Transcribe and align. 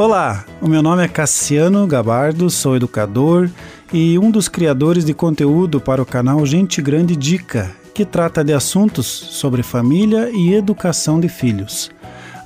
Olá, 0.00 0.46
o 0.62 0.66
meu 0.66 0.82
nome 0.82 1.04
é 1.04 1.08
Cassiano 1.08 1.86
Gabardo, 1.86 2.48
sou 2.48 2.74
educador 2.74 3.50
e 3.92 4.18
um 4.18 4.30
dos 4.30 4.48
criadores 4.48 5.04
de 5.04 5.12
conteúdo 5.12 5.78
para 5.78 6.00
o 6.00 6.06
canal 6.06 6.46
Gente 6.46 6.80
Grande 6.80 7.14
Dica, 7.14 7.70
que 7.94 8.06
trata 8.06 8.42
de 8.42 8.54
assuntos 8.54 9.04
sobre 9.04 9.62
família 9.62 10.30
e 10.32 10.54
educação 10.54 11.20
de 11.20 11.28
filhos. 11.28 11.90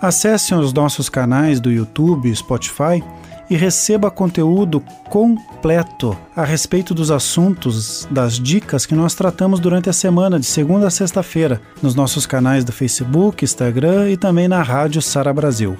Acesse 0.01 0.53
os 0.53 0.73
nossos 0.73 1.09
canais 1.09 1.61
do 1.61 1.71
YouTube 1.71 2.29
e 2.29 2.35
Spotify 2.35 3.01
e 3.49 3.55
receba 3.55 4.11
conteúdo 4.11 4.81
completo 5.09 6.19
a 6.35 6.43
respeito 6.43 6.93
dos 6.93 7.13
assuntos, 7.13 8.09
das 8.11 8.33
dicas 8.37 8.85
que 8.85 8.97
nós 8.97 9.15
tratamos 9.15 9.61
durante 9.61 9.89
a 9.89 9.93
semana, 9.93 10.41
de 10.41 10.47
segunda 10.47 10.89
a 10.89 10.91
sexta-feira, 10.91 11.63
nos 11.81 11.95
nossos 11.95 12.27
canais 12.27 12.65
do 12.65 12.73
Facebook, 12.73 13.45
Instagram 13.45 14.11
e 14.11 14.17
também 14.17 14.49
na 14.49 14.61
Rádio 14.61 15.01
Sara 15.01 15.33
Brasil. 15.33 15.79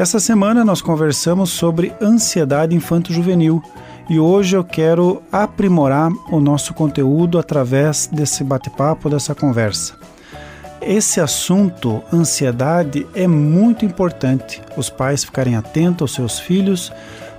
Essa 0.00 0.18
semana 0.18 0.64
nós 0.64 0.80
conversamos 0.80 1.50
sobre 1.50 1.92
ansiedade 2.00 2.74
infanto-juvenil 2.74 3.62
e 4.08 4.18
hoje 4.18 4.56
eu 4.56 4.64
quero 4.64 5.22
aprimorar 5.30 6.10
o 6.32 6.40
nosso 6.40 6.72
conteúdo 6.72 7.38
através 7.38 8.08
desse 8.10 8.42
bate-papo, 8.42 9.10
dessa 9.10 9.34
conversa. 9.34 9.92
Esse 10.80 11.20
assunto, 11.20 12.02
ansiedade, 12.10 13.06
é 13.14 13.26
muito 13.26 13.84
importante. 13.84 14.62
Os 14.74 14.88
pais 14.88 15.22
ficarem 15.22 15.54
atentos 15.54 16.00
aos 16.00 16.14
seus 16.14 16.40
filhos 16.40 16.90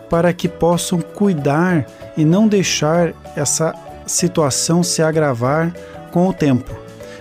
para 0.07 0.31
que 0.31 0.47
possam 0.47 1.01
cuidar 1.01 1.87
e 2.15 2.23
não 2.23 2.47
deixar 2.47 3.11
essa 3.35 3.73
situação 4.05 4.83
se 4.83 5.01
agravar 5.01 5.73
com 6.11 6.27
o 6.27 6.33
tempo. 6.33 6.71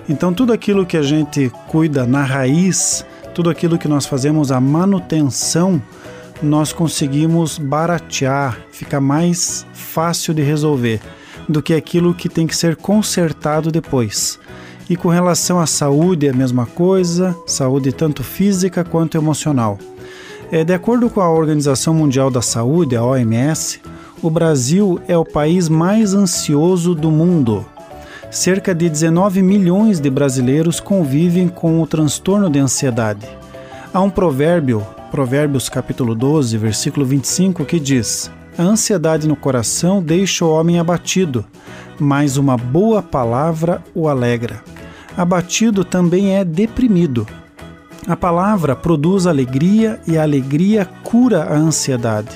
Então, 0.06 0.34
tudo 0.34 0.52
aquilo 0.52 0.84
que 0.84 0.98
a 0.98 1.02
gente 1.02 1.50
cuida 1.66 2.04
na 2.04 2.24
raiz 2.24 3.06
tudo 3.34 3.50
aquilo 3.50 3.78
que 3.78 3.88
nós 3.88 4.06
fazemos 4.06 4.50
a 4.50 4.60
manutenção, 4.60 5.80
nós 6.42 6.72
conseguimos 6.72 7.58
baratear, 7.58 8.58
fica 8.72 9.00
mais 9.00 9.66
fácil 9.72 10.32
de 10.34 10.42
resolver 10.42 11.00
do 11.48 11.62
que 11.62 11.74
aquilo 11.74 12.14
que 12.14 12.28
tem 12.28 12.46
que 12.46 12.56
ser 12.56 12.76
consertado 12.76 13.70
depois. 13.70 14.38
E 14.88 14.96
com 14.96 15.08
relação 15.08 15.60
à 15.60 15.66
saúde, 15.66 16.26
é 16.26 16.30
a 16.30 16.34
mesma 16.34 16.66
coisa, 16.66 17.36
saúde 17.46 17.92
tanto 17.92 18.24
física 18.24 18.84
quanto 18.84 19.16
emocional. 19.16 19.78
É, 20.50 20.64
de 20.64 20.74
acordo 20.74 21.08
com 21.08 21.20
a 21.20 21.30
Organização 21.30 21.94
Mundial 21.94 22.30
da 22.30 22.42
Saúde, 22.42 22.96
a 22.96 23.04
OMS, 23.04 23.80
o 24.20 24.28
Brasil 24.28 25.00
é 25.06 25.16
o 25.16 25.24
país 25.24 25.68
mais 25.68 26.12
ansioso 26.12 26.94
do 26.94 27.10
mundo 27.10 27.64
cerca 28.30 28.72
de 28.72 28.88
19 28.88 29.42
milhões 29.42 29.98
de 29.98 30.08
brasileiros 30.08 30.78
convivem 30.78 31.48
com 31.48 31.82
o 31.82 31.86
transtorno 31.86 32.48
de 32.48 32.58
ansiedade. 32.58 33.26
Há 33.92 34.00
um 34.00 34.10
provérbio, 34.10 34.86
Provérbios 35.10 35.68
capítulo 35.68 36.14
12, 36.14 36.56
versículo 36.56 37.04
25, 37.04 37.64
que 37.64 37.80
diz: 37.80 38.30
A 38.56 38.62
ansiedade 38.62 39.26
no 39.26 39.34
coração 39.34 40.00
deixa 40.00 40.44
o 40.44 40.50
homem 40.50 40.78
abatido, 40.78 41.44
mas 41.98 42.36
uma 42.36 42.56
boa 42.56 43.02
palavra 43.02 43.82
o 43.92 44.08
alegra. 44.08 44.62
Abatido 45.16 45.84
também 45.84 46.36
é 46.36 46.44
deprimido. 46.44 47.26
A 48.06 48.16
palavra 48.16 48.76
produz 48.76 49.26
alegria 49.26 50.00
e 50.06 50.16
a 50.16 50.22
alegria 50.22 50.88
cura 51.02 51.42
a 51.42 51.56
ansiedade. 51.56 52.30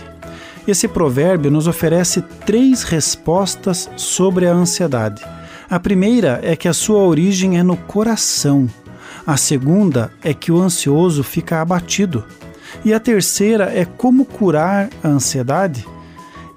Esse 0.67 0.89
provérbio 0.89 1.51
nos 1.51 1.69
oferece 1.69 2.23
três 2.45 2.83
respostas 2.83 3.89
sobre 3.97 4.49
a 4.49 4.53
ansiedade. 4.53 5.23
A 5.75 5.81
primeira 5.81 6.39
é 6.45 6.55
que 6.55 6.69
a 6.69 6.73
sua 6.73 7.01
origem 7.01 7.59
é 7.59 7.63
no 7.65 7.77
coração. 7.77 8.71
A 9.27 9.37
segunda 9.37 10.13
é 10.23 10.33
que 10.33 10.53
o 10.53 10.63
ansioso 10.63 11.25
fica 11.25 11.61
abatido. 11.61 12.25
E 12.85 12.95
a 12.95 13.01
terceira 13.01 13.77
é 13.77 13.85
como 13.85 14.25
curar 14.25 14.89
a 15.03 15.09
ansiedade? 15.09 15.85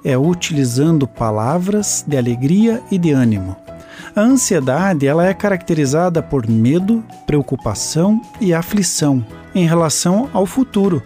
É 0.05 0.15
utilizando 0.15 1.07
palavras 1.07 2.05
de 2.07 2.15
alegria 2.15 2.79
e 2.91 2.99
de 2.99 3.09
ânimo. 3.09 3.55
A 4.15 4.21
ansiedade 4.21 5.07
ela 5.07 5.25
é 5.25 5.33
caracterizada 5.33 6.21
por 6.21 6.47
medo, 6.47 7.03
preocupação 7.25 8.21
e 8.39 8.53
aflição 8.53 9.25
em 9.55 9.65
relação 9.65 10.29
ao 10.31 10.45
futuro. 10.45 11.01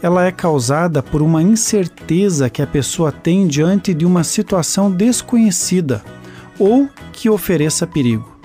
Ela 0.00 0.24
é 0.24 0.30
causada 0.30 1.02
por 1.02 1.20
uma 1.20 1.42
incerteza 1.42 2.48
que 2.48 2.62
a 2.62 2.66
pessoa 2.66 3.10
tem 3.10 3.48
diante 3.48 3.92
de 3.92 4.06
uma 4.06 4.22
situação 4.22 4.88
desconhecida 4.88 6.00
ou 6.60 6.88
que 7.12 7.28
ofereça 7.28 7.86
perigo. 7.86 8.38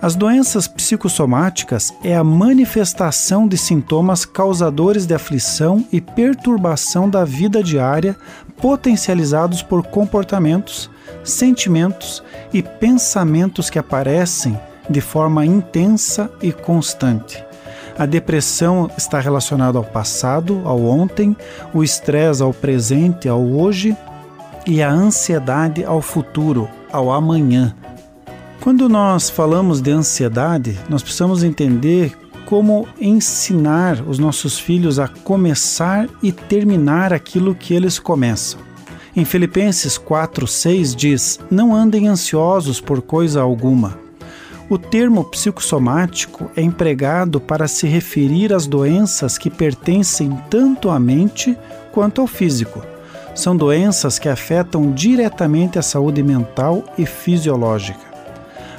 As 0.00 0.14
doenças 0.14 0.68
psicossomáticas 0.68 1.92
é 2.04 2.14
a 2.14 2.22
manifestação 2.22 3.48
de 3.48 3.56
sintomas 3.56 4.26
causadores 4.26 5.06
de 5.06 5.14
aflição 5.14 5.84
e 5.90 6.02
perturbação 6.02 7.08
da 7.08 7.24
vida 7.24 7.62
diária, 7.62 8.14
potencializados 8.60 9.62
por 9.62 9.82
comportamentos, 9.86 10.90
sentimentos 11.24 12.22
e 12.52 12.62
pensamentos 12.62 13.70
que 13.70 13.78
aparecem 13.78 14.58
de 14.88 15.00
forma 15.00 15.46
intensa 15.46 16.30
e 16.42 16.52
constante. 16.52 17.42
A 17.98 18.04
depressão 18.04 18.90
está 18.98 19.18
relacionada 19.18 19.78
ao 19.78 19.84
passado, 19.84 20.60
ao 20.66 20.82
ontem, 20.82 21.34
o 21.72 21.82
estresse 21.82 22.42
ao 22.42 22.52
presente, 22.52 23.26
ao 23.26 23.42
hoje 23.42 23.96
e 24.66 24.82
a 24.82 24.90
ansiedade 24.90 25.84
ao 25.84 26.02
futuro, 26.02 26.68
ao 26.92 27.12
amanhã. 27.12 27.74
Quando 28.60 28.88
nós 28.88 29.30
falamos 29.30 29.80
de 29.80 29.92
ansiedade, 29.92 30.76
nós 30.88 31.02
precisamos 31.02 31.44
entender 31.44 32.16
como 32.46 32.88
ensinar 33.00 34.02
os 34.08 34.18
nossos 34.18 34.58
filhos 34.58 34.98
a 34.98 35.06
começar 35.08 36.08
e 36.22 36.32
terminar 36.32 37.12
aquilo 37.12 37.54
que 37.54 37.74
eles 37.74 37.98
começam. 37.98 38.60
Em 39.14 39.24
Filipenses 39.24 39.96
4:6 39.96 40.94
diz: 40.94 41.38
"Não 41.50 41.74
andem 41.74 42.08
ansiosos 42.08 42.80
por 42.80 43.00
coisa 43.02 43.40
alguma". 43.40 43.98
O 44.68 44.76
termo 44.76 45.22
psicossomático 45.24 46.50
é 46.56 46.60
empregado 46.60 47.40
para 47.40 47.68
se 47.68 47.86
referir 47.86 48.52
às 48.52 48.66
doenças 48.66 49.38
que 49.38 49.48
pertencem 49.48 50.36
tanto 50.50 50.90
à 50.90 50.98
mente 50.98 51.56
quanto 51.92 52.20
ao 52.20 52.26
físico. 52.26 52.82
São 53.36 53.54
doenças 53.54 54.18
que 54.18 54.30
afetam 54.30 54.92
diretamente 54.92 55.78
a 55.78 55.82
saúde 55.82 56.22
mental 56.22 56.82
e 56.96 57.04
fisiológica. 57.04 58.00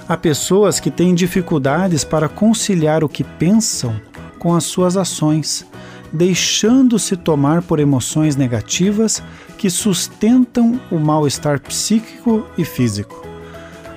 Há 0.10 0.18
pessoas 0.18 0.80
que 0.80 0.90
têm 0.90 1.14
dificuldades 1.14 2.04
para 2.04 2.28
conciliar 2.28 3.04
o 3.04 3.10
que 3.10 3.24
pensam 3.24 4.02
com 4.40 4.56
as 4.56 4.64
suas 4.64 4.98
ações, 4.98 5.64
deixando-se 6.12 7.16
tomar 7.16 7.62
por 7.62 7.80
emoções 7.80 8.36
negativas 8.36 9.22
que 9.60 9.70
sustentam 9.70 10.82
o 10.90 10.98
mal-estar 10.98 11.60
psíquico 11.60 12.44
e 12.58 12.66
físico. 12.66 13.24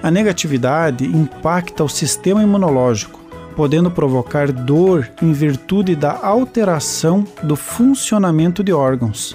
A 0.02 0.10
negatividade 0.10 1.06
impacta 1.06 1.82
o 1.82 1.88
sistema 1.88 2.42
imunológico, 2.42 3.18
podendo 3.56 3.90
provocar 3.90 4.52
dor 4.52 5.10
em 5.22 5.32
virtude 5.32 5.96
da 5.96 6.18
alteração 6.22 7.26
do 7.42 7.56
funcionamento 7.56 8.62
de 8.62 8.74
órgãos 8.74 9.34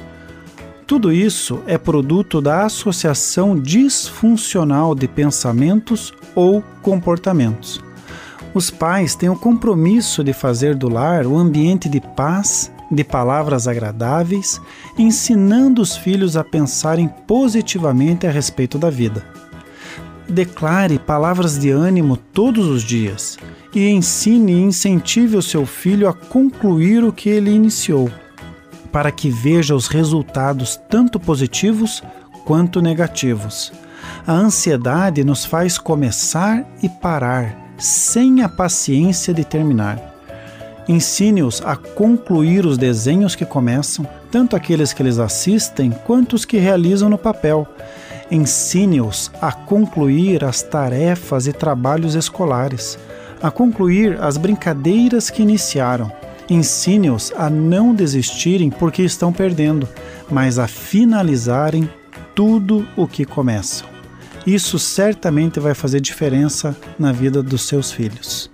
tudo 0.88 1.12
isso 1.12 1.62
é 1.66 1.78
produto 1.78 2.40
da 2.40 2.66
associação 2.66 3.60
disfuncional 3.60 4.94
de 4.94 5.08
pensamentos 5.08 6.14
ou 6.36 6.62
comportamentos. 6.82 7.82
Os 8.54 8.70
pais 8.70 9.16
têm 9.16 9.28
o 9.28 9.36
compromisso 9.36 10.24
de 10.24 10.32
fazer 10.32 10.76
do 10.76 10.88
lar 10.88 11.26
um 11.26 11.38
ambiente 11.38 11.90
de 11.90 12.00
paz, 12.00 12.72
de 12.92 13.04
palavras 13.04 13.68
agradáveis, 13.68 14.62
ensinando 14.98 15.82
os 15.82 15.98
filhos 15.98 16.38
a 16.38 16.44
pensarem 16.44 17.08
positivamente 17.28 18.28
a 18.28 18.32
respeito 18.32 18.78
da 18.78 18.90
vida. 18.90 19.26
Declare 20.30 21.00
palavras 21.00 21.58
de 21.58 21.72
ânimo 21.72 22.16
todos 22.16 22.68
os 22.68 22.84
dias 22.84 23.38
e 23.74 23.90
ensine 23.90 24.54
e 24.54 24.62
incentive 24.62 25.36
o 25.36 25.42
seu 25.42 25.66
filho 25.66 26.08
a 26.08 26.14
concluir 26.14 27.04
o 27.04 27.12
que 27.12 27.30
ele 27.30 27.52
iniciou 27.52 28.10
para 28.96 29.12
que 29.12 29.30
veja 29.30 29.76
os 29.76 29.88
resultados 29.88 30.80
tanto 30.90 31.20
positivos 31.20 32.02
quanto 32.46 32.82
negativos. 32.82 33.74
A 34.26 34.32
ansiedade 34.32 35.22
nos 35.22 35.44
faz 35.44 35.78
começar 35.78 36.66
e 36.82 36.88
parar, 36.88 37.74
sem 37.78 38.42
a 38.42 38.48
paciência 38.48 39.34
de 39.34 39.44
terminar. 39.44 40.00
Ensine-os 40.88 41.62
a 41.66 41.76
concluir 41.76 42.66
os 42.66 42.78
desenhos 42.78 43.36
que 43.36 43.46
começam, 43.46 44.08
tanto 44.32 44.56
aqueles 44.56 44.94
que 44.94 45.04
eles 45.04 45.20
assistem 45.20 45.92
quanto 45.92 46.32
os 46.32 46.46
que 46.46 46.56
realizam 46.56 47.10
no 47.10 47.18
papel. 47.18 47.68
Ensine-os 48.32 49.30
a 49.42 49.52
concluir 49.52 50.46
as 50.46 50.62
tarefas 50.62 51.48
e 51.48 51.52
trabalhos 51.52 52.16
escolares, 52.16 52.98
a 53.44 53.52
concluir 53.52 54.18
as 54.22 54.38
brincadeiras 54.38 55.30
que 55.30 55.42
iniciaram 55.42 56.10
Ensine-os 56.50 57.34
a 57.36 57.50
não 57.50 57.94
desistirem 57.94 58.70
porque 58.70 59.02
estão 59.02 59.34
perdendo, 59.34 59.88
mas 60.30 60.60
a 60.60 60.68
finalizarem 60.68 61.90
tudo 62.36 62.88
o 62.96 63.08
que 63.08 63.26
começam. 63.26 63.88
Isso 64.46 64.78
certamente 64.78 65.60
vai 65.60 65.74
fazer 65.74 66.00
diferença 66.00 66.78
na 67.00 67.12
vida 67.12 67.42
dos 67.42 67.64
seus 67.64 67.92
filhos. 67.92 68.52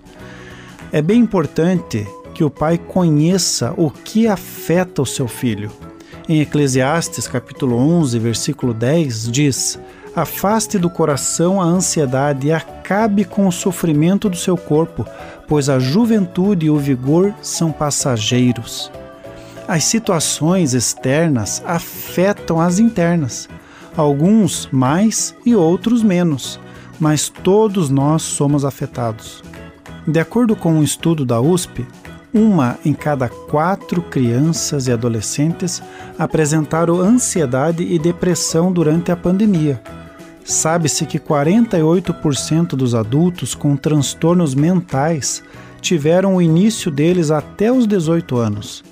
É 0.90 1.02
bem 1.02 1.20
importante 1.20 2.06
que 2.34 2.42
o 2.42 2.50
pai 2.50 2.78
conheça 2.78 3.74
o 3.76 3.90
que 3.90 4.26
afeta 4.26 5.02
o 5.02 5.06
seu 5.06 5.28
filho. 5.28 5.70
Em 6.28 6.40
Eclesiastes 6.40 7.26
capítulo 7.26 7.76
11, 7.76 8.18
versículo 8.18 8.72
10 8.72 9.30
diz: 9.30 9.78
Afaste 10.14 10.78
do 10.78 10.88
coração 10.88 11.60
a 11.60 11.64
ansiedade 11.64 12.46
e 12.46 12.52
acabe 12.92 13.24
com 13.24 13.48
o 13.48 13.52
sofrimento 13.52 14.28
do 14.28 14.36
seu 14.36 14.54
corpo, 14.54 15.06
pois 15.48 15.70
a 15.70 15.78
juventude 15.78 16.66
e 16.66 16.70
o 16.70 16.76
vigor 16.76 17.34
são 17.40 17.72
passageiros. 17.72 18.92
As 19.66 19.84
situações 19.84 20.74
externas 20.74 21.62
afetam 21.64 22.60
as 22.60 22.78
internas, 22.78 23.48
alguns 23.96 24.68
mais 24.70 25.34
e 25.46 25.56
outros 25.56 26.02
menos, 26.02 26.60
mas 27.00 27.30
todos 27.30 27.88
nós 27.88 28.20
somos 28.20 28.62
afetados. 28.62 29.42
De 30.06 30.20
acordo 30.20 30.54
com 30.54 30.74
um 30.74 30.82
estudo 30.82 31.24
da 31.24 31.40
USP, 31.40 31.86
uma 32.34 32.78
em 32.84 32.92
cada 32.92 33.26
quatro 33.26 34.02
crianças 34.02 34.86
e 34.86 34.92
adolescentes 34.92 35.82
apresentaram 36.18 37.00
ansiedade 37.00 37.84
e 37.84 37.98
depressão 37.98 38.70
durante 38.70 39.10
a 39.10 39.16
pandemia. 39.16 39.80
Sabe-se 40.44 41.06
que 41.06 41.18
48% 41.18 42.68
dos 42.68 42.94
adultos 42.94 43.54
com 43.54 43.76
transtornos 43.76 44.54
mentais 44.54 45.42
tiveram 45.80 46.36
o 46.36 46.42
início 46.42 46.90
deles 46.90 47.30
até 47.30 47.70
os 47.72 47.86
18 47.86 48.36
anos. 48.36 48.84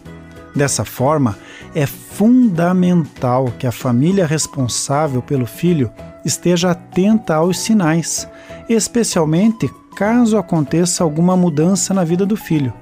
Dessa 0.55 0.85
forma, 0.85 1.37
é 1.75 1.87
fundamental 1.87 3.53
que 3.59 3.67
a 3.67 3.73
família 3.73 4.27
responsável 4.27 5.23
pelo 5.23 5.47
filho 5.47 5.91
esteja 6.25 6.73
atenta 6.73 7.37
aos 7.37 7.59
sinais, 7.59 8.29
especialmente 8.69 9.71
caso 9.97 10.37
aconteça 10.37 11.05
alguma 11.05 11.37
mudança 11.37 11.95
na 11.95 12.05
vida 12.05 12.27
do 12.27 12.37
filho. 12.37 12.73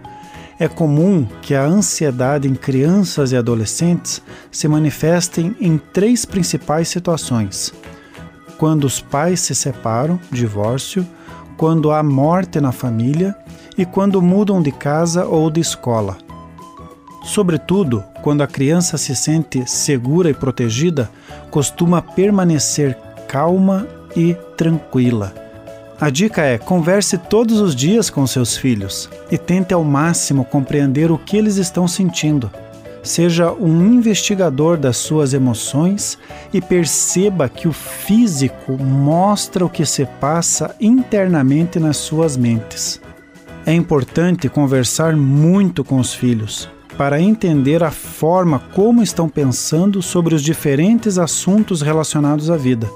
É 0.58 0.66
comum 0.66 1.26
que 1.40 1.54
a 1.54 1.64
ansiedade 1.64 2.48
em 2.48 2.54
crianças 2.54 3.30
e 3.30 3.36
adolescentes 3.36 4.20
se 4.50 4.66
manifestem 4.66 5.54
em 5.60 5.78
três 5.78 6.24
principais 6.24 6.88
situações: 6.88 7.72
quando 8.58 8.84
os 8.84 9.00
pais 9.00 9.40
se 9.40 9.54
separam, 9.54 10.18
divórcio, 10.30 11.06
quando 11.56 11.90
há 11.90 12.02
morte 12.02 12.60
na 12.60 12.72
família 12.72 13.34
e 13.76 13.86
quando 13.86 14.20
mudam 14.20 14.60
de 14.60 14.72
casa 14.72 15.24
ou 15.24 15.48
de 15.50 15.60
escola. 15.60 16.18
Sobretudo, 17.24 18.02
quando 18.22 18.42
a 18.42 18.46
criança 18.46 18.98
se 18.98 19.14
sente 19.14 19.68
segura 19.68 20.30
e 20.30 20.34
protegida, 20.34 21.10
costuma 21.50 22.02
permanecer 22.02 22.96
calma 23.28 23.86
e 24.16 24.34
tranquila. 24.56 25.34
A 26.00 26.10
dica 26.10 26.42
é: 26.42 26.58
converse 26.58 27.18
todos 27.18 27.60
os 27.60 27.74
dias 27.74 28.08
com 28.08 28.26
seus 28.26 28.56
filhos 28.56 29.10
e 29.30 29.36
tente 29.36 29.74
ao 29.74 29.84
máximo 29.84 30.44
compreender 30.44 31.10
o 31.10 31.18
que 31.18 31.36
eles 31.36 31.56
estão 31.56 31.86
sentindo. 31.86 32.50
Seja 33.02 33.52
um 33.52 33.92
investigador 33.92 34.76
das 34.76 34.96
suas 34.96 35.32
emoções 35.32 36.18
e 36.52 36.60
perceba 36.60 37.48
que 37.48 37.68
o 37.68 37.72
físico 37.72 38.72
mostra 38.72 39.64
o 39.64 39.70
que 39.70 39.86
se 39.86 40.04
passa 40.20 40.74
internamente 40.80 41.78
nas 41.78 41.96
suas 41.96 42.36
mentes. 42.36 43.00
É 43.64 43.72
importante 43.72 44.48
conversar 44.48 45.14
muito 45.16 45.84
com 45.84 45.98
os 45.98 46.14
filhos, 46.14 46.68
para 46.96 47.20
entender 47.20 47.84
a 47.84 47.90
forma 47.90 48.58
como 48.74 49.02
estão 49.02 49.28
pensando 49.28 50.02
sobre 50.02 50.34
os 50.34 50.42
diferentes 50.42 51.18
assuntos 51.18 51.80
relacionados 51.80 52.50
à 52.50 52.56
vida. 52.56 52.90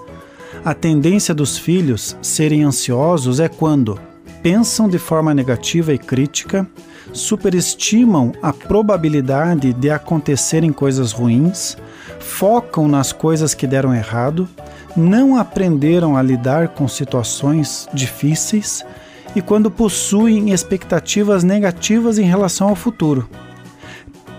A 0.64 0.74
tendência 0.74 1.34
dos 1.34 1.56
filhos 1.56 2.16
serem 2.20 2.64
ansiosos 2.64 3.38
é 3.38 3.48
quando 3.48 3.98
pensam 4.42 4.88
de 4.88 4.98
forma 4.98 5.32
negativa 5.32 5.92
e 5.92 5.98
crítica, 5.98 6.68
superestimam 7.12 8.32
a 8.42 8.52
probabilidade 8.52 9.72
de 9.72 9.90
acontecerem 9.90 10.72
coisas 10.72 11.12
ruins, 11.12 11.76
focam 12.18 12.88
nas 12.88 13.12
coisas 13.12 13.54
que 13.54 13.66
deram 13.66 13.94
errado, 13.94 14.48
não 14.96 15.36
aprenderam 15.36 16.16
a 16.16 16.22
lidar 16.22 16.68
com 16.68 16.86
situações 16.88 17.88
difíceis 17.92 18.84
e 19.34 19.40
quando 19.40 19.70
possuem 19.70 20.50
expectativas 20.52 21.42
negativas 21.42 22.18
em 22.18 22.24
relação 22.24 22.68
ao 22.68 22.76
futuro. 22.76 23.28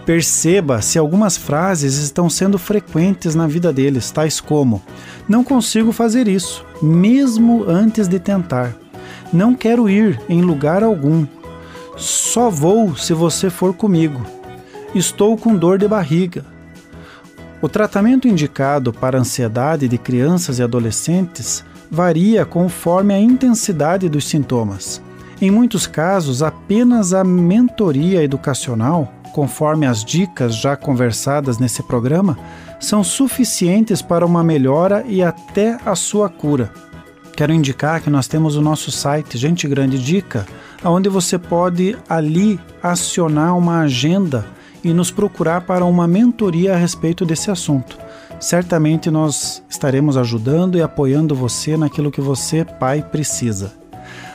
Perceba 0.05 0.81
se 0.81 0.99
algumas 0.99 1.37
frases 1.37 1.95
estão 1.95 2.29
sendo 2.29 2.59
frequentes 2.59 3.35
na 3.35 3.47
vida 3.47 3.71
deles, 3.71 4.11
tais 4.11 4.41
como: 4.41 4.81
Não 5.29 5.43
consigo 5.43 5.93
fazer 5.93 6.27
isso, 6.27 6.65
mesmo 6.81 7.63
antes 7.67 8.07
de 8.07 8.19
tentar. 8.19 8.75
Não 9.31 9.55
quero 9.55 9.89
ir 9.89 10.19
em 10.27 10.41
lugar 10.41 10.83
algum. 10.83 11.25
Só 11.95 12.49
vou 12.49 12.95
se 12.95 13.13
você 13.13 13.49
for 13.49 13.73
comigo. 13.73 14.25
Estou 14.93 15.37
com 15.37 15.55
dor 15.55 15.77
de 15.77 15.87
barriga. 15.87 16.45
O 17.61 17.69
tratamento 17.69 18.27
indicado 18.27 18.91
para 18.91 19.19
ansiedade 19.19 19.87
de 19.87 19.97
crianças 19.97 20.59
e 20.59 20.63
adolescentes 20.63 21.63
varia 21.89 22.45
conforme 22.45 23.13
a 23.13 23.19
intensidade 23.19 24.09
dos 24.09 24.27
sintomas. 24.27 25.01
Em 25.41 25.49
muitos 25.49 25.87
casos, 25.87 26.43
apenas 26.43 27.13
a 27.13 27.23
mentoria 27.23 28.23
educacional 28.23 29.11
conforme 29.33 29.87
as 29.87 30.05
dicas 30.05 30.55
já 30.55 30.77
conversadas 30.77 31.57
nesse 31.57 31.83
programa, 31.83 32.37
são 32.79 33.03
suficientes 33.03 34.01
para 34.01 34.25
uma 34.25 34.43
melhora 34.43 35.03
e 35.07 35.21
até 35.21 35.77
a 35.83 35.95
sua 35.95 36.29
cura. 36.29 36.71
Quero 37.35 37.51
indicar 37.51 37.99
que 37.99 38.11
nós 38.11 38.27
temos 38.27 38.55
o 38.55 38.61
nosso 38.61 38.91
site 38.91 39.39
Gente 39.39 39.67
Grande 39.67 39.97
Dica, 39.97 40.45
onde 40.85 41.09
você 41.09 41.39
pode 41.39 41.97
ali 42.07 42.59
acionar 42.81 43.57
uma 43.57 43.79
agenda 43.81 44.45
e 44.83 44.93
nos 44.93 45.09
procurar 45.09 45.61
para 45.61 45.83
uma 45.83 46.07
mentoria 46.07 46.73
a 46.73 46.77
respeito 46.77 47.25
desse 47.25 47.49
assunto. 47.49 47.97
Certamente 48.39 49.09
nós 49.09 49.63
estaremos 49.67 50.15
ajudando 50.15 50.77
e 50.77 50.81
apoiando 50.83 51.33
você 51.33 51.75
naquilo 51.75 52.11
que 52.11 52.21
você, 52.21 52.63
pai, 52.63 53.01
precisa. 53.01 53.73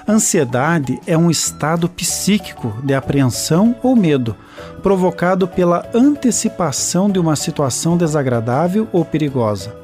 Ansiedade 0.09 0.99
é 1.07 1.17
um 1.17 1.31
estado 1.31 1.89
psíquico 1.89 2.75
de 2.83 2.95
apreensão 2.95 3.77
ou 3.81 3.95
medo, 3.95 4.35
provocado 4.83 5.47
pela 5.47 5.87
antecipação 5.95 7.09
de 7.09 7.21
uma 7.21 7.37
situação 7.37 7.97
desagradável 7.97 8.89
ou 8.91 9.05
perigosa. 9.05 9.78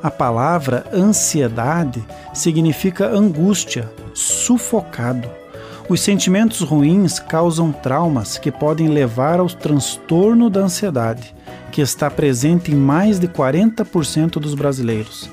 A 0.00 0.10
palavra 0.10 0.84
ansiedade 0.92 2.04
significa 2.32 3.08
angústia, 3.08 3.90
sufocado. 4.14 5.28
Os 5.88 6.00
sentimentos 6.00 6.60
ruins 6.60 7.18
causam 7.18 7.72
traumas 7.72 8.38
que 8.38 8.52
podem 8.52 8.88
levar 8.88 9.40
ao 9.40 9.48
transtorno 9.48 10.48
da 10.48 10.60
ansiedade, 10.60 11.34
que 11.72 11.80
está 11.80 12.08
presente 12.08 12.70
em 12.70 12.76
mais 12.76 13.18
de 13.18 13.26
40% 13.26 14.38
dos 14.38 14.54
brasileiros. 14.54 15.28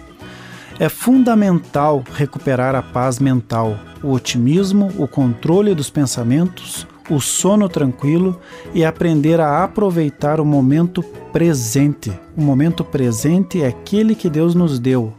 É 0.79 0.89
fundamental 0.89 2.03
recuperar 2.13 2.73
a 2.73 2.81
paz 2.81 3.19
mental, 3.19 3.77
o 4.01 4.11
otimismo, 4.11 4.91
o 4.97 5.07
controle 5.07 5.75
dos 5.75 5.91
pensamentos, 5.91 6.87
o 7.09 7.19
sono 7.19 7.69
tranquilo 7.69 8.39
e 8.73 8.83
aprender 8.83 9.39
a 9.39 9.63
aproveitar 9.63 10.39
o 10.39 10.45
momento 10.45 11.03
presente. 11.31 12.11
O 12.35 12.41
momento 12.41 12.83
presente 12.83 13.61
é 13.61 13.67
aquele 13.67 14.15
que 14.15 14.29
Deus 14.29 14.55
nos 14.55 14.79
deu, 14.79 15.13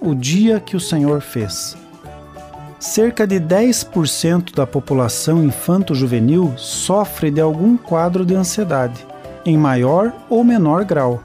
o 0.00 0.14
dia 0.14 0.60
que 0.60 0.76
o 0.76 0.80
Senhor 0.80 1.20
fez. 1.20 1.76
Cerca 2.78 3.26
de 3.26 3.38
10% 3.38 4.54
da 4.54 4.66
população 4.66 5.44
infanto-juvenil 5.44 6.54
sofre 6.56 7.30
de 7.30 7.40
algum 7.40 7.76
quadro 7.76 8.24
de 8.24 8.34
ansiedade, 8.34 9.06
em 9.44 9.56
maior 9.56 10.12
ou 10.30 10.42
menor 10.42 10.84
grau. 10.84 11.22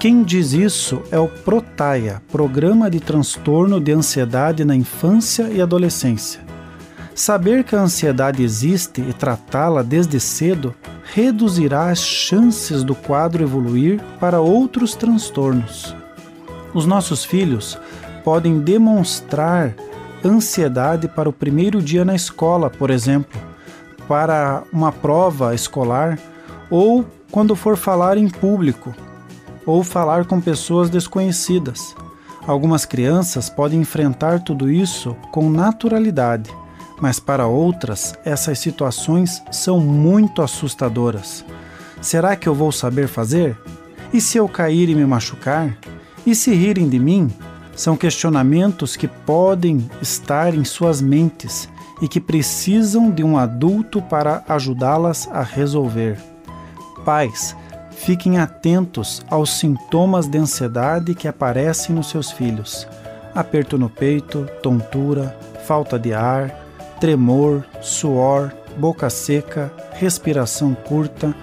Quem 0.00 0.22
diz 0.22 0.52
isso 0.52 1.02
é 1.10 1.18
o 1.18 1.28
Protaia, 1.28 2.22
Programa 2.30 2.90
de 2.90 3.00
Transtorno 3.00 3.80
de 3.80 3.92
Ansiedade 3.92 4.64
na 4.64 4.74
Infância 4.74 5.48
e 5.50 5.60
Adolescência. 5.60 6.47
Saber 7.18 7.64
que 7.64 7.74
a 7.74 7.80
ansiedade 7.80 8.44
existe 8.44 9.00
e 9.00 9.12
tratá-la 9.12 9.82
desde 9.82 10.20
cedo 10.20 10.72
reduzirá 11.02 11.90
as 11.90 11.98
chances 11.98 12.84
do 12.84 12.94
quadro 12.94 13.42
evoluir 13.42 14.00
para 14.20 14.40
outros 14.40 14.94
transtornos. 14.94 15.96
Os 16.72 16.86
nossos 16.86 17.24
filhos 17.24 17.76
podem 18.22 18.60
demonstrar 18.60 19.74
ansiedade 20.24 21.08
para 21.08 21.28
o 21.28 21.32
primeiro 21.32 21.82
dia 21.82 22.04
na 22.04 22.14
escola, 22.14 22.70
por 22.70 22.88
exemplo, 22.88 23.40
para 24.06 24.62
uma 24.72 24.92
prova 24.92 25.56
escolar 25.56 26.16
ou 26.70 27.04
quando 27.32 27.56
for 27.56 27.76
falar 27.76 28.16
em 28.16 28.28
público 28.28 28.94
ou 29.66 29.82
falar 29.82 30.24
com 30.24 30.40
pessoas 30.40 30.88
desconhecidas. 30.88 31.96
Algumas 32.46 32.84
crianças 32.84 33.50
podem 33.50 33.80
enfrentar 33.80 34.44
tudo 34.44 34.70
isso 34.70 35.16
com 35.32 35.50
naturalidade, 35.50 36.48
mas 37.00 37.20
para 37.20 37.46
outras, 37.46 38.14
essas 38.24 38.58
situações 38.58 39.42
são 39.50 39.80
muito 39.80 40.42
assustadoras. 40.42 41.44
Será 42.00 42.36
que 42.36 42.48
eu 42.48 42.54
vou 42.54 42.72
saber 42.72 43.08
fazer? 43.08 43.56
E 44.12 44.20
se 44.20 44.38
eu 44.38 44.48
cair 44.48 44.88
e 44.88 44.94
me 44.94 45.04
machucar? 45.04 45.76
E 46.26 46.34
se 46.34 46.54
rirem 46.54 46.88
de 46.88 46.98
mim? 46.98 47.30
São 47.74 47.96
questionamentos 47.96 48.96
que 48.96 49.06
podem 49.06 49.88
estar 50.02 50.54
em 50.54 50.64
suas 50.64 51.00
mentes 51.00 51.68
e 52.00 52.08
que 52.08 52.20
precisam 52.20 53.10
de 53.10 53.22
um 53.22 53.36
adulto 53.36 54.00
para 54.00 54.42
ajudá-las 54.48 55.28
a 55.30 55.42
resolver. 55.42 56.18
Pais, 57.04 57.56
fiquem 57.90 58.38
atentos 58.38 59.22
aos 59.30 59.50
sintomas 59.58 60.26
de 60.26 60.38
ansiedade 60.38 61.14
que 61.14 61.28
aparecem 61.28 61.94
nos 61.94 62.08
seus 62.08 62.30
filhos: 62.30 62.86
aperto 63.34 63.78
no 63.78 63.88
peito, 63.88 64.48
tontura, 64.62 65.36
falta 65.66 65.98
de 65.98 66.12
ar, 66.12 66.67
tremor, 67.00 67.64
suor, 67.80 68.52
boca 68.76 69.10
seca, 69.10 69.72
respiração 69.92 70.74
curta, 70.74 71.34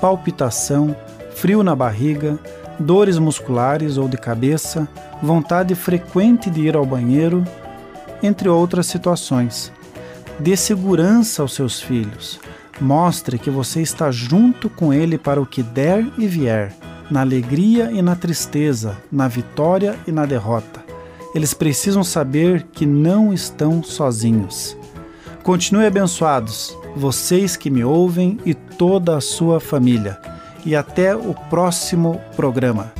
palpitação, 0.00 0.94
frio 1.34 1.62
na 1.62 1.74
barriga, 1.74 2.38
dores 2.78 3.18
musculares 3.18 3.96
ou 3.96 4.08
de 4.08 4.16
cabeça, 4.16 4.88
vontade 5.22 5.74
frequente 5.74 6.50
de 6.50 6.62
ir 6.62 6.76
ao 6.76 6.84
banheiro, 6.84 7.44
entre 8.22 8.48
outras 8.48 8.86
situações. 8.86 9.72
Dê 10.38 10.56
segurança 10.56 11.42
aos 11.42 11.54
seus 11.54 11.80
filhos. 11.80 12.40
Mostre 12.80 13.38
que 13.38 13.50
você 13.50 13.80
está 13.82 14.10
junto 14.10 14.68
com 14.68 14.92
ele 14.92 15.16
para 15.16 15.40
o 15.40 15.46
que 15.46 15.62
der 15.62 16.04
e 16.18 16.26
vier, 16.26 16.74
na 17.10 17.20
alegria 17.20 17.90
e 17.92 18.02
na 18.02 18.16
tristeza, 18.16 18.96
na 19.12 19.28
vitória 19.28 19.96
e 20.08 20.12
na 20.12 20.26
derrota. 20.26 20.82
Eles 21.34 21.54
precisam 21.54 22.02
saber 22.02 22.66
que 22.72 22.84
não 22.84 23.32
estão 23.32 23.82
sozinhos. 23.82 24.76
Continue 25.44 25.84
abençoados, 25.84 26.74
vocês 26.96 27.54
que 27.54 27.68
me 27.68 27.84
ouvem 27.84 28.40
e 28.46 28.54
toda 28.54 29.14
a 29.14 29.20
sua 29.20 29.60
família. 29.60 30.18
E 30.64 30.74
até 30.74 31.14
o 31.14 31.34
próximo 31.34 32.18
programa. 32.34 32.90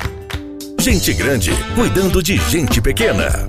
Gente 0.78 1.14
grande 1.14 1.52
cuidando 1.74 2.22
de 2.22 2.36
gente 2.36 2.82
pequena. 2.82 3.48